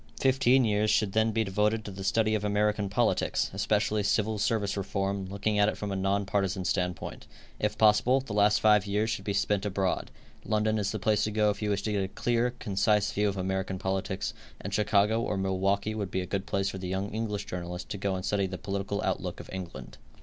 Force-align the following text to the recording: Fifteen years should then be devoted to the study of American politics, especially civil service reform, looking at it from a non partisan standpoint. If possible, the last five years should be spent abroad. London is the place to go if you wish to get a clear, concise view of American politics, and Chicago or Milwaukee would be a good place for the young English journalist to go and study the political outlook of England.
Fifteen 0.19 0.65
years 0.65 0.89
should 0.89 1.11
then 1.11 1.31
be 1.31 1.43
devoted 1.43 1.85
to 1.85 1.91
the 1.91 2.03
study 2.03 2.33
of 2.33 2.43
American 2.43 2.89
politics, 2.89 3.51
especially 3.53 4.01
civil 4.01 4.39
service 4.39 4.75
reform, 4.75 5.27
looking 5.27 5.59
at 5.59 5.69
it 5.69 5.77
from 5.77 5.91
a 5.91 5.95
non 5.95 6.25
partisan 6.25 6.65
standpoint. 6.65 7.27
If 7.59 7.77
possible, 7.77 8.19
the 8.19 8.33
last 8.33 8.59
five 8.61 8.87
years 8.87 9.11
should 9.11 9.25
be 9.25 9.33
spent 9.35 9.63
abroad. 9.63 10.09
London 10.43 10.79
is 10.79 10.91
the 10.91 10.97
place 10.97 11.25
to 11.25 11.31
go 11.31 11.51
if 11.51 11.61
you 11.61 11.69
wish 11.69 11.83
to 11.83 11.91
get 11.91 12.03
a 12.03 12.07
clear, 12.07 12.55
concise 12.57 13.11
view 13.11 13.29
of 13.29 13.37
American 13.37 13.77
politics, 13.77 14.33
and 14.59 14.73
Chicago 14.73 15.21
or 15.21 15.37
Milwaukee 15.37 15.93
would 15.93 16.09
be 16.09 16.21
a 16.21 16.25
good 16.25 16.47
place 16.47 16.69
for 16.69 16.79
the 16.79 16.87
young 16.87 17.11
English 17.11 17.45
journalist 17.45 17.87
to 17.89 17.99
go 17.99 18.15
and 18.15 18.25
study 18.25 18.47
the 18.47 18.57
political 18.57 19.03
outlook 19.03 19.39
of 19.39 19.51
England. 19.53 19.99